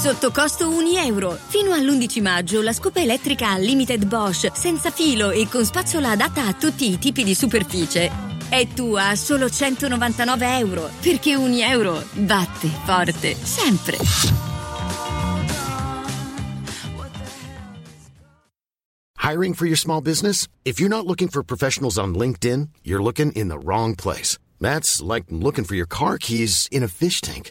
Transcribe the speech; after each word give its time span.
Sotto 0.00 0.30
costo 0.30 0.70
1 0.70 0.96
euro. 1.04 1.38
Fino 1.48 1.72
all'11 1.72 2.22
maggio 2.22 2.62
la 2.62 2.72
scopa 2.72 3.00
elettrica 3.00 3.58
Limited 3.58 4.06
Bosch, 4.06 4.50
senza 4.54 4.90
filo 4.90 5.28
e 5.28 5.46
con 5.46 5.62
spazzola 5.62 6.12
adatta 6.12 6.46
a 6.46 6.54
tutti 6.54 6.90
i 6.90 6.98
tipi 6.98 7.22
di 7.22 7.34
superficie. 7.34 8.10
È 8.48 8.66
tua 8.74 9.10
a 9.10 9.14
solo 9.14 9.50
199 9.50 10.56
euro, 10.56 10.90
perché 11.02 11.34
1 11.34 11.54
euro 11.64 12.02
batte 12.14 12.68
forte, 12.84 13.36
sempre. 13.42 13.98
Hiring 19.18 19.52
for 19.52 19.66
your 19.66 19.76
small 19.76 20.00
business? 20.00 20.46
If 20.64 20.80
you're 20.80 20.88
not 20.88 21.04
looking 21.04 21.28
for 21.28 21.44
professionals 21.44 21.98
on 21.98 22.14
LinkedIn, 22.14 22.70
you're 22.84 23.02
looking 23.02 23.32
in 23.32 23.48
the 23.48 23.58
wrong 23.58 23.94
place. 23.96 24.38
That's 24.60 25.02
like 25.02 25.26
looking 25.28 25.64
for 25.64 25.74
your 25.74 25.86
car 25.86 26.16
keys 26.16 26.68
in 26.70 26.82
a 26.82 26.88
fish 26.88 27.20
tank. 27.20 27.50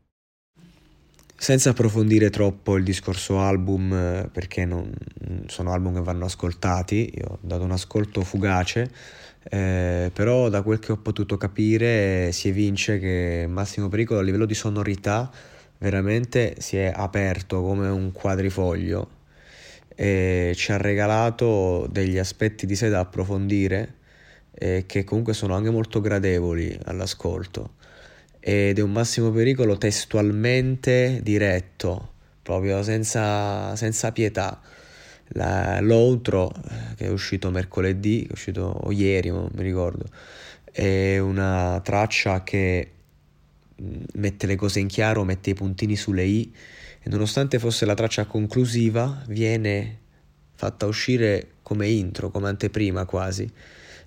Senza 1.41 1.71
approfondire 1.71 2.29
troppo 2.29 2.77
il 2.77 2.83
discorso 2.83 3.39
album, 3.39 3.91
eh, 3.91 4.29
perché 4.31 4.63
non, 4.63 4.93
sono 5.47 5.73
album 5.73 5.95
che 5.95 6.01
vanno 6.01 6.25
ascoltati, 6.25 7.11
io 7.15 7.25
ho 7.29 7.37
dato 7.41 7.63
un 7.63 7.71
ascolto 7.71 8.21
fugace, 8.21 8.91
eh, 9.49 10.11
però 10.13 10.49
da 10.49 10.61
quel 10.61 10.77
che 10.77 10.91
ho 10.91 10.97
potuto 10.97 11.37
capire 11.37 12.31
si 12.31 12.49
evince 12.49 12.99
che 12.99 13.47
Massimo 13.49 13.89
Pericolo 13.89 14.19
a 14.19 14.21
livello 14.21 14.45
di 14.45 14.53
sonorità 14.53 15.31
veramente 15.79 16.57
si 16.59 16.77
è 16.77 16.93
aperto 16.95 17.63
come 17.63 17.89
un 17.89 18.11
quadrifoglio 18.11 19.09
e 19.95 20.53
ci 20.55 20.71
ha 20.71 20.77
regalato 20.77 21.87
degli 21.89 22.19
aspetti 22.19 22.67
di 22.67 22.75
sé 22.75 22.89
da 22.89 22.99
approfondire 22.99 23.95
e 24.51 24.83
che 24.85 25.03
comunque 25.03 25.33
sono 25.33 25.55
anche 25.55 25.71
molto 25.71 26.01
gradevoli 26.01 26.77
all'ascolto 26.83 27.79
ed 28.43 28.79
è 28.79 28.81
un 28.81 28.91
massimo 28.91 29.29
pericolo 29.31 29.77
testualmente 29.77 31.19
diretto, 31.21 32.13
proprio 32.41 32.81
senza, 32.81 33.75
senza 33.75 34.11
pietà. 34.11 34.59
La, 35.33 35.79
l'outro 35.79 36.51
eh, 36.51 36.95
che 36.95 37.05
è 37.05 37.09
uscito 37.09 37.51
mercoledì, 37.51 38.25
è 38.25 38.31
uscito 38.31 38.85
ieri, 38.89 39.29
non 39.29 39.47
mi 39.53 39.63
ricordo, 39.63 40.05
è 40.71 41.19
una 41.19 41.79
traccia 41.83 42.43
che 42.43 42.91
mm, 43.81 44.01
mette 44.15 44.47
le 44.47 44.55
cose 44.55 44.79
in 44.79 44.87
chiaro, 44.87 45.23
mette 45.23 45.51
i 45.51 45.53
puntini 45.53 45.95
sulle 45.95 46.25
i 46.25 46.51
e 46.99 47.09
nonostante 47.09 47.59
fosse 47.59 47.85
la 47.85 47.93
traccia 47.93 48.25
conclusiva 48.25 49.23
viene 49.27 49.99
fatta 50.53 50.87
uscire 50.87 51.53
come 51.61 51.87
intro, 51.87 52.29
come 52.31 52.49
anteprima 52.49 53.05
quasi, 53.05 53.49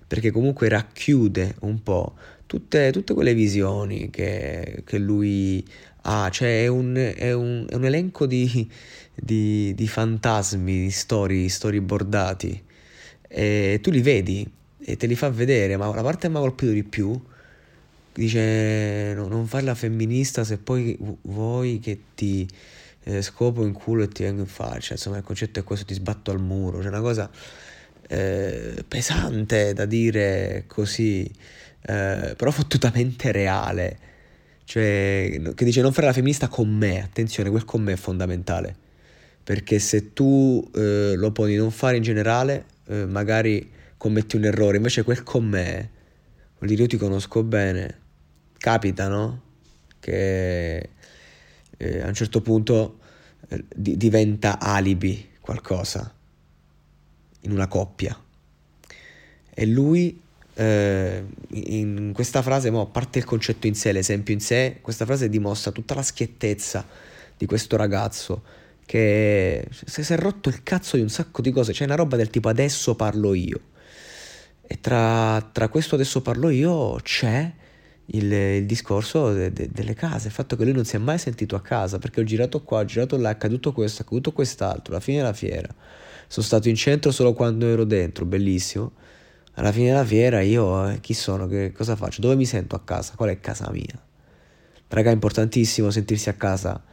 perché 0.05 0.29
comunque 0.29 0.69
racchiude 0.69 1.55
un 1.61 1.81
po' 1.81 2.15
tutte, 2.45 2.91
tutte 2.91 3.13
quelle 3.13 3.33
visioni 3.33 4.09
che, 4.09 4.83
che, 4.85 4.97
lui 4.97 5.65
ha, 6.01 6.29
cioè 6.29 6.63
è 6.63 6.67
un, 6.67 6.95
è 6.95 7.33
un, 7.33 7.65
è 7.69 7.75
un 7.75 7.85
elenco 7.85 8.25
di, 8.25 8.69
di, 9.13 9.73
di, 9.75 9.87
fantasmi, 9.87 10.81
di 10.81 10.91
storie, 10.91 11.49
storyboardati, 11.49 12.63
e 13.27 13.79
tu 13.81 13.91
li 13.91 14.01
vedi 14.01 14.49
e 14.79 14.97
te 14.97 15.07
li 15.07 15.15
fa 15.15 15.29
vedere, 15.29 15.77
ma 15.77 15.93
la 15.93 16.03
parte 16.03 16.27
che 16.27 16.29
mi 16.29 16.37
ha 16.37 16.41
colpito 16.41 16.71
di 16.71 16.83
più 16.83 17.19
dice 18.15 19.13
no, 19.13 19.27
non 19.27 19.45
fare 19.45 19.65
la 19.65 19.75
femminista 19.75 20.45
se 20.45 20.57
poi 20.57 20.97
vuoi 21.23 21.79
che 21.79 21.99
ti 22.15 22.47
eh, 23.03 23.21
scopo 23.21 23.65
in 23.65 23.73
culo 23.73 24.03
e 24.03 24.07
ti 24.07 24.23
vengo 24.23 24.41
in 24.41 24.47
faccia, 24.47 24.93
insomma 24.93 25.17
il 25.17 25.23
concetto 25.23 25.59
è 25.59 25.63
questo, 25.63 25.85
ti 25.85 25.93
sbatto 25.93 26.31
al 26.31 26.39
muro, 26.39 26.79
c'è 26.79 26.87
una 26.87 27.01
cosa 27.01 27.29
eh, 28.07 28.83
pesante 28.87 29.73
da 29.73 29.85
dire 29.85 30.63
così 30.67 31.29
eh, 31.87 32.33
però 32.35 32.51
fottutamente 32.51 33.31
reale. 33.31 33.99
Cioè, 34.63 35.39
che 35.53 35.65
dice 35.65 35.81
non 35.81 35.93
fare 35.93 36.07
la 36.07 36.13
femminista 36.13 36.47
con 36.47 36.69
me, 36.69 37.03
attenzione, 37.03 37.49
quel 37.49 37.65
con 37.65 37.83
me 37.83 37.93
è 37.93 37.97
fondamentale. 37.97 38.75
Perché 39.43 39.77
se 39.77 40.13
tu 40.13 40.67
eh, 40.73 41.13
lo 41.15 41.31
poni 41.31 41.55
non 41.55 41.69
fare 41.69 41.97
in 41.97 42.03
generale, 42.03 42.65
eh, 42.87 43.05
magari 43.05 43.71
commetti 43.97 44.35
un 44.35 44.45
errore, 44.45 44.77
invece 44.77 45.03
quel 45.03 45.21
con 45.21 45.45
me, 45.45 45.91
vuol 46.57 46.69
dire 46.69 46.81
io 46.81 46.87
ti 46.87 46.97
conosco 46.97 47.43
bene, 47.43 47.99
capita, 48.57 49.07
no? 49.07 49.41
Che 49.99 50.89
eh, 51.77 52.01
a 52.01 52.07
un 52.07 52.13
certo 52.15 52.41
punto 52.41 52.99
eh, 53.49 53.63
di- 53.75 53.97
diventa 53.97 54.59
alibi 54.59 55.29
qualcosa 55.39 56.11
in 57.41 57.51
una 57.51 57.67
coppia. 57.67 58.19
E 59.53 59.65
lui 59.67 60.23
eh, 60.55 61.23
in 61.49 62.11
questa 62.13 62.41
frase, 62.41 62.71
mo, 62.71 62.81
a 62.81 62.85
parte 62.85 63.19
il 63.19 63.25
concetto 63.25 63.67
in 63.67 63.75
sé, 63.75 63.91
l'esempio 63.91 64.33
in 64.33 64.39
sé, 64.39 64.77
questa 64.81 65.05
frase 65.05 65.29
dimostra 65.29 65.71
tutta 65.71 65.93
la 65.93 66.01
schiettezza 66.01 66.85
di 67.37 67.45
questo 67.45 67.75
ragazzo 67.75 68.41
che 68.85 69.67
si 69.71 70.01
è 70.01 70.17
rotto 70.17 70.49
il 70.49 70.61
cazzo 70.63 70.95
di 70.95 71.01
un 71.01 71.09
sacco 71.09 71.41
di 71.41 71.51
cose, 71.51 71.73
c'è 71.73 71.85
una 71.85 71.95
roba 71.95 72.15
del 72.15 72.29
tipo 72.29 72.49
adesso 72.49 72.95
parlo 72.95 73.33
io. 73.33 73.59
E 74.67 74.79
tra, 74.79 75.47
tra 75.51 75.67
questo 75.69 75.95
adesso 75.95 76.21
parlo 76.21 76.49
io 76.49 76.95
c'è 77.01 77.51
il, 78.07 78.31
il 78.31 78.65
discorso 78.65 79.33
de, 79.33 79.51
de, 79.51 79.69
delle 79.71 79.93
case, 79.93 80.27
il 80.27 80.33
fatto 80.33 80.55
che 80.55 80.63
lui 80.63 80.73
non 80.73 80.85
si 80.85 80.95
è 80.95 80.99
mai 80.99 81.17
sentito 81.17 81.55
a 81.55 81.61
casa, 81.61 81.97
perché 81.97 82.21
ho 82.21 82.23
girato 82.23 82.63
qua, 82.63 82.79
ho 82.79 82.85
girato 82.85 83.17
là, 83.17 83.29
è 83.29 83.31
accaduto 83.33 83.73
questo, 83.73 84.01
è 84.01 84.05
accaduto 84.05 84.31
quest'altro, 84.31 84.93
alla 84.93 85.01
fine 85.01 85.17
della 85.17 85.33
fiera. 85.33 85.67
Sono 86.27 86.45
stato 86.45 86.69
in 86.69 86.75
centro 86.75 87.11
solo 87.11 87.33
quando 87.33 87.67
ero 87.67 87.83
dentro, 87.83 88.25
bellissimo 88.25 88.93
alla 89.55 89.71
fine 89.71 89.87
della 89.87 90.05
fiera 90.05 90.41
io 90.41 90.89
eh, 90.89 90.99
chi 90.99 91.13
sono, 91.13 91.47
che 91.47 91.71
cosa 91.71 91.95
faccio, 91.95 92.21
dove 92.21 92.35
mi 92.35 92.45
sento 92.45 92.75
a 92.75 92.81
casa, 92.81 93.13
qual 93.15 93.29
è 93.29 93.39
casa 93.39 93.69
mia. 93.71 94.03
Raga, 94.87 95.09
è 95.09 95.13
importantissimo 95.13 95.89
sentirsi 95.89 96.29
a 96.29 96.33
casa, 96.33 96.83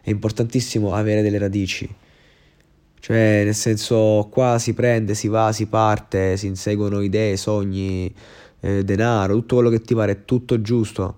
è 0.00 0.10
importantissimo 0.10 0.92
avere 0.94 1.22
delle 1.22 1.38
radici. 1.38 1.94
Cioè, 2.98 3.42
nel 3.44 3.54
senso, 3.54 4.28
qua 4.30 4.58
si 4.58 4.74
prende, 4.74 5.14
si 5.14 5.28
va, 5.28 5.52
si 5.52 5.66
parte, 5.66 6.36
si 6.36 6.46
inseguono 6.46 7.02
idee, 7.02 7.36
sogni, 7.36 8.12
eh, 8.60 8.82
denaro, 8.82 9.34
tutto 9.34 9.56
quello 9.56 9.70
che 9.70 9.80
ti 9.80 9.94
pare, 9.94 10.12
è 10.12 10.24
tutto 10.24 10.60
giusto, 10.60 11.16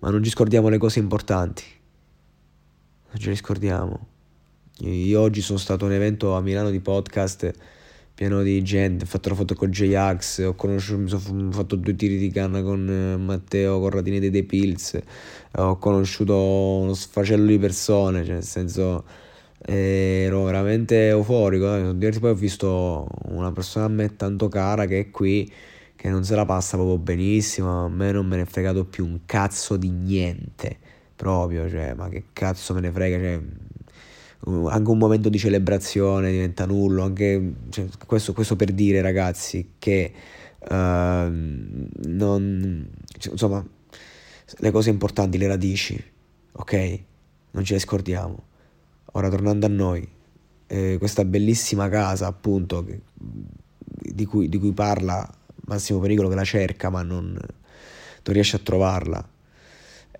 ma 0.00 0.10
non 0.10 0.22
ci 0.22 0.30
scordiamo 0.30 0.68
le 0.68 0.78
cose 0.78 0.98
importanti. 0.98 1.64
Non 3.10 3.20
ce 3.20 3.28
le 3.28 3.36
scordiamo. 3.36 4.06
Io 4.80 5.20
oggi 5.20 5.40
sono 5.40 5.58
stato 5.58 5.84
a 5.84 5.88
un 5.88 5.94
evento 5.94 6.34
a 6.34 6.40
Milano 6.40 6.70
di 6.70 6.80
podcast 6.80 7.52
pieno 8.18 8.42
di 8.42 8.60
gente, 8.64 9.04
ho 9.04 9.06
fatto 9.06 9.28
la 9.28 9.36
foto 9.36 9.54
con 9.54 9.70
J-Ax, 9.70 10.40
ho 10.40 10.54
conosciuto, 10.56 10.98
mi 10.98 11.08
sono 11.08 11.52
fatto 11.52 11.76
due 11.76 11.94
tiri 11.94 12.18
di 12.18 12.30
canna 12.32 12.62
con 12.62 12.90
eh, 12.90 13.16
Matteo 13.16 13.78
Corradini 13.78 14.18
dei 14.18 14.32
The 14.32 14.42
Pills, 14.42 14.98
ho 15.52 15.76
conosciuto 15.76 16.36
uno 16.78 16.94
sfacello 16.94 17.46
di 17.46 17.60
persone, 17.60 18.24
cioè 18.24 18.34
nel 18.34 18.42
senso 18.42 19.04
eh, 19.66 20.24
ero 20.26 20.42
veramente 20.42 21.06
euforico, 21.10 21.72
eh. 21.76 22.18
poi 22.18 22.30
ho 22.30 22.34
visto 22.34 23.06
una 23.26 23.52
persona 23.52 23.84
a 23.84 23.88
me 23.88 24.16
tanto 24.16 24.48
cara 24.48 24.86
che 24.86 24.98
è 24.98 25.10
qui, 25.10 25.48
che 25.94 26.08
non 26.10 26.24
se 26.24 26.34
la 26.34 26.44
passa 26.44 26.76
proprio 26.76 26.98
benissimo, 26.98 27.84
a 27.84 27.88
me 27.88 28.10
non 28.10 28.26
me 28.26 28.34
ne 28.34 28.42
è 28.42 28.46
fregato 28.46 28.84
più 28.84 29.04
un 29.04 29.20
cazzo 29.26 29.76
di 29.76 29.90
niente, 29.90 30.76
proprio, 31.14 31.68
cioè, 31.70 31.94
ma 31.94 32.08
che 32.08 32.24
cazzo 32.32 32.74
me 32.74 32.80
ne 32.80 32.90
frega, 32.90 33.16
cioè 33.16 33.40
anche 34.44 34.90
un 34.90 34.98
momento 34.98 35.28
di 35.28 35.38
celebrazione 35.38 36.30
diventa 36.30 36.64
nullo, 36.64 37.02
anche 37.02 37.54
cioè, 37.70 37.86
questo, 38.06 38.32
questo, 38.32 38.56
per 38.56 38.72
dire 38.72 39.00
ragazzi 39.00 39.72
che 39.78 40.12
uh, 40.58 40.74
non, 42.06 42.88
cioè, 43.18 43.32
insomma 43.32 43.64
le 44.58 44.70
cose 44.70 44.90
importanti, 44.90 45.38
le 45.38 45.48
radici, 45.48 46.02
ok? 46.52 47.00
Non 47.50 47.64
ce 47.64 47.74
le 47.74 47.80
scordiamo. 47.80 48.46
Ora 49.12 49.28
tornando 49.28 49.66
a 49.66 49.68
noi, 49.68 50.08
eh, 50.66 50.96
questa 50.98 51.24
bellissima 51.24 51.88
casa 51.88 52.26
appunto 52.26 52.84
che, 52.84 53.00
di, 53.12 54.24
cui, 54.24 54.48
di 54.48 54.58
cui 54.58 54.72
parla 54.72 55.28
massimo 55.66 55.98
pericolo 55.98 56.28
che 56.28 56.34
la 56.34 56.44
cerca 56.44 56.88
ma 56.88 57.02
non, 57.02 57.32
non 57.32 58.34
riesce 58.34 58.56
a 58.56 58.60
trovarla. 58.60 59.28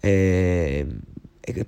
E, 0.01 0.87
e 1.18 1.18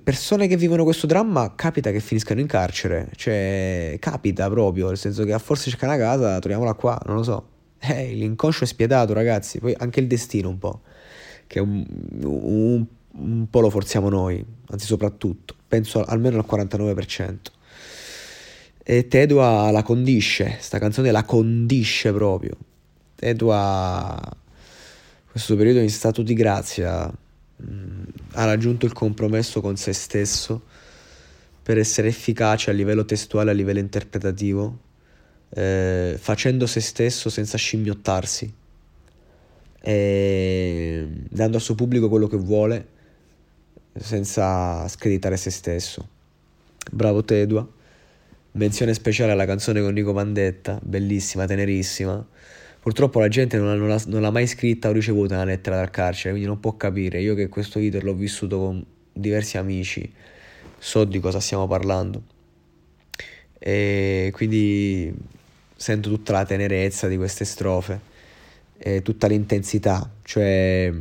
persone 0.03 0.47
che 0.47 0.57
vivono 0.57 0.83
questo 0.83 1.07
dramma 1.07 1.53
capita 1.55 1.91
che 1.91 1.99
finiscano 1.99 2.39
in 2.39 2.47
carcere, 2.47 3.09
cioè 3.15 3.95
capita 3.99 4.49
proprio, 4.49 4.87
nel 4.87 4.97
senso 4.97 5.23
che 5.23 5.33
a 5.33 5.39
forse 5.39 5.69
cerca 5.69 5.85
una 5.85 5.97
casa, 5.97 6.39
troviamola 6.39 6.73
qua, 6.73 6.99
non 7.05 7.15
lo 7.15 7.23
so. 7.23 7.49
Eh, 7.79 8.13
l'inconscio 8.13 8.63
è 8.63 8.67
spietato 8.67 9.13
ragazzi, 9.13 9.59
poi 9.59 9.73
anche 9.77 9.99
il 9.99 10.07
destino 10.07 10.49
un 10.49 10.59
po', 10.59 10.81
che 11.47 11.59
un, 11.59 11.83
un, 12.23 12.85
un 13.13 13.49
po' 13.49 13.59
lo 13.59 13.69
forziamo 13.69 14.07
noi, 14.09 14.45
anzi 14.69 14.85
soprattutto, 14.85 15.55
penso 15.67 16.03
almeno 16.03 16.37
al 16.37 16.45
49%. 16.47 17.37
E 18.83 19.07
Tedua 19.07 19.71
la 19.71 19.83
condisce, 19.83 20.57
sta 20.59 20.79
canzone 20.79 21.11
la 21.11 21.23
condisce 21.23 22.11
proprio. 22.11 22.57
Tedua, 23.15 24.19
questo 25.29 25.55
periodo 25.55 25.79
in 25.79 25.89
stato 25.89 26.21
di 26.21 26.33
grazia, 26.33 27.11
mm, 27.61 28.03
ha 28.33 28.45
raggiunto 28.45 28.85
il 28.85 28.93
compromesso 28.93 29.61
con 29.61 29.77
se 29.77 29.93
stesso 29.93 30.61
per 31.63 31.77
essere 31.77 32.07
efficace 32.07 32.69
a 32.69 32.73
livello 32.73 33.05
testuale, 33.05 33.51
a 33.51 33.53
livello 33.53 33.79
interpretativo, 33.79 34.79
eh, 35.49 36.15
facendo 36.19 36.65
se 36.65 36.79
stesso 36.79 37.29
senza 37.29 37.57
scimmiottarsi, 37.57 38.53
e 39.83 41.07
dando 41.29 41.57
al 41.57 41.63
suo 41.63 41.75
pubblico 41.75 42.09
quello 42.09 42.27
che 42.27 42.37
vuole 42.37 42.87
senza 43.95 44.87
screditare 44.87 45.37
se 45.37 45.49
stesso. 45.49 46.07
Bravo 46.91 47.23
Tedua. 47.23 47.67
Menzione 48.53 48.93
speciale 48.93 49.31
alla 49.31 49.45
canzone 49.45 49.81
con 49.81 49.93
Nico 49.93 50.11
Vandetta, 50.11 50.79
bellissima, 50.83 51.45
tenerissima. 51.45 52.25
Purtroppo 52.81 53.19
la 53.19 53.27
gente 53.27 53.59
non, 53.59 53.77
non, 53.77 53.87
l'ha, 53.87 54.01
non 54.07 54.21
l'ha 54.21 54.31
mai 54.31 54.47
scritta 54.47 54.89
o 54.89 54.91
ricevuta 54.91 55.35
una 55.35 55.43
lettera 55.43 55.75
dal 55.75 55.91
carcere, 55.91 56.31
quindi 56.31 56.47
non 56.47 56.59
può 56.59 56.75
capire. 56.77 57.21
Io 57.21 57.35
che 57.35 57.47
questo 57.47 57.77
iter 57.77 58.03
l'ho 58.03 58.15
vissuto 58.15 58.57
con 58.57 58.83
diversi 59.13 59.57
amici, 59.57 60.11
so 60.79 61.03
di 61.03 61.19
cosa 61.19 61.39
stiamo 61.39 61.67
parlando. 61.67 62.23
E 63.59 64.31
quindi 64.33 65.13
sento 65.75 66.09
tutta 66.09 66.31
la 66.31 66.43
tenerezza 66.43 67.07
di 67.07 67.17
queste 67.17 67.45
strofe 67.45 67.99
e 68.79 69.03
tutta 69.03 69.27
l'intensità, 69.27 70.11
cioè 70.23 70.91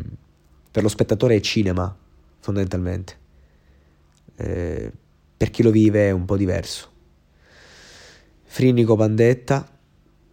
per 0.71 0.82
lo 0.82 0.88
spettatore 0.91 1.37
è 1.37 1.41
cinema, 1.41 1.97
fondamentalmente. 2.41 3.17
Eh, 4.37 4.93
per 5.35 5.49
chi 5.49 5.62
lo 5.62 5.71
vive 5.71 6.09
è 6.09 6.11
un 6.11 6.27
po' 6.27 6.37
diverso. 6.37 6.91
Frinico 8.44 8.97
Pandetta 8.97 9.80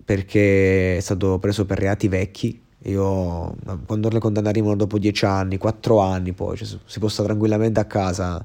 perché 0.07 0.95
è 0.95 0.99
stato 1.01 1.37
preso 1.37 1.65
per 1.65 1.79
reati 1.79 2.07
vecchi. 2.07 2.61
Io 2.83 3.53
quando 3.85 4.07
condanne 4.19 4.47
arrivano 4.47 4.77
dopo 4.77 4.97
dieci 4.97 5.25
anni, 5.25 5.57
quattro 5.57 5.99
anni 5.99 6.31
poi, 6.31 6.55
cioè, 6.55 6.79
si 6.85 6.99
può 6.99 7.09
stare 7.09 7.27
tranquillamente 7.27 7.81
a 7.81 7.83
casa, 7.83 8.41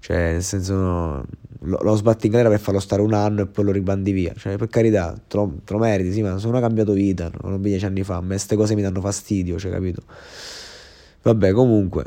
cioè 0.00 0.32
nel 0.32 0.42
senso 0.42 1.24
lo, 1.60 1.78
lo 1.80 1.94
sbatti 1.94 2.26
in 2.26 2.32
galera 2.32 2.50
per 2.50 2.60
farlo 2.60 2.78
stare 2.78 3.00
un 3.00 3.14
anno 3.14 3.40
e 3.40 3.46
poi 3.46 3.64
lo 3.64 3.72
ribandi 3.72 4.12
via. 4.12 4.34
Cioè, 4.36 4.58
per 4.58 4.68
carità, 4.68 5.18
te 5.26 5.36
lo, 5.38 5.54
te 5.64 5.72
lo 5.72 5.78
meriti, 5.78 6.12
sì, 6.12 6.20
ma 6.20 6.36
sono 6.36 6.60
cambiato 6.60 6.92
vita, 6.92 7.30
non 7.40 7.54
ho 7.54 7.58
dieci 7.58 7.86
anni 7.86 8.02
fa, 8.02 8.16
a 8.16 8.20
me 8.20 8.34
queste 8.34 8.54
cose 8.54 8.74
mi 8.74 8.82
danno 8.82 9.00
fastidio, 9.00 9.58
cioè, 9.58 9.72
capito? 9.72 10.02
Vabbè, 11.22 11.52
comunque, 11.52 12.04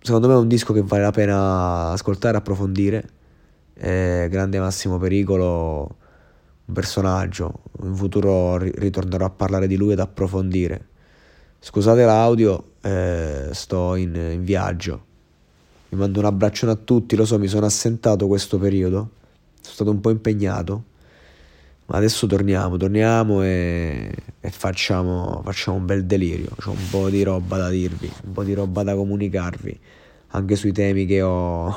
secondo 0.00 0.26
me 0.26 0.34
è 0.34 0.38
un 0.38 0.48
disco 0.48 0.72
che 0.72 0.82
vale 0.82 1.02
la 1.04 1.12
pena 1.12 1.90
ascoltare 1.90 2.36
approfondire. 2.36 3.10
È 3.74 4.26
grande 4.28 4.58
massimo 4.58 4.98
pericolo, 4.98 5.98
personaggio. 6.72 7.62
In 7.82 7.94
futuro 7.94 8.58
ritornerò 8.58 9.26
a 9.26 9.30
parlare 9.30 9.66
di 9.66 9.76
lui 9.76 9.92
ed 9.92 10.00
approfondire. 10.00 10.86
Scusate 11.60 12.04
l'audio, 12.04 12.72
eh, 12.82 13.48
sto 13.52 13.94
in, 13.96 14.14
in 14.14 14.44
viaggio. 14.44 15.04
Vi 15.88 15.96
mando 15.96 16.20
un 16.20 16.26
abbraccione 16.26 16.72
a 16.72 16.76
tutti, 16.76 17.16
lo 17.16 17.24
so, 17.24 17.38
mi 17.38 17.48
sono 17.48 17.66
assentato 17.66 18.26
questo 18.26 18.58
periodo. 18.58 19.10
Sono 19.60 19.74
stato 19.74 19.90
un 19.90 20.00
po' 20.00 20.10
impegnato. 20.10 20.84
Ma 21.86 21.96
adesso 21.96 22.26
torniamo, 22.26 22.76
torniamo 22.76 23.42
e, 23.42 24.12
e 24.40 24.50
facciamo, 24.50 25.40
facciamo, 25.42 25.78
un 25.78 25.86
bel 25.86 26.04
delirio. 26.04 26.50
C'ho 26.58 26.72
un 26.72 26.90
po' 26.90 27.08
di 27.08 27.22
roba 27.22 27.56
da 27.56 27.70
dirvi, 27.70 28.12
un 28.24 28.32
po' 28.32 28.44
di 28.44 28.52
roba 28.52 28.82
da 28.82 28.94
comunicarvi. 28.94 29.80
Anche 30.28 30.56
sui 30.56 30.72
temi 30.72 31.06
che 31.06 31.22
ho. 31.22 31.74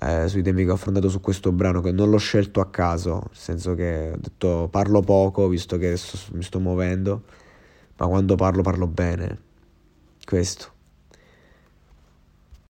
Eh, 0.00 0.28
sui 0.28 0.42
temi 0.42 0.64
che 0.64 0.70
ho 0.70 0.74
affrontato 0.74 1.08
su 1.08 1.20
questo 1.20 1.52
brano, 1.52 1.80
che 1.80 1.92
non 1.92 2.10
l'ho 2.10 2.18
scelto 2.18 2.60
a 2.60 2.68
caso, 2.70 3.12
nel 3.14 3.28
senso 3.32 3.74
che 3.74 4.10
ho 4.14 4.18
detto 4.18 4.68
parlo 4.70 5.00
poco 5.00 5.48
visto 5.48 5.78
che 5.78 5.96
sto, 5.96 6.18
mi 6.34 6.42
sto 6.42 6.60
muovendo, 6.60 7.22
ma 7.96 8.06
quando 8.06 8.34
parlo 8.34 8.62
parlo 8.62 8.86
bene. 8.86 9.38
Questo. 10.24 10.75